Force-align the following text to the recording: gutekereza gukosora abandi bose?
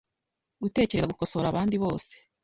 gutekereza 0.63 1.11
gukosora 1.11 1.45
abandi 1.49 1.75
bose? 1.83 2.11